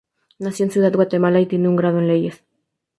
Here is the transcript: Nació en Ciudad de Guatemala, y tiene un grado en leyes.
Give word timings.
Nació 0.39 0.65
en 0.65 0.71
Ciudad 0.71 0.89
de 0.91 0.95
Guatemala, 0.95 1.39
y 1.41 1.45
tiene 1.45 1.69
un 1.69 1.75
grado 1.75 1.99
en 1.99 2.07
leyes. 2.07 2.43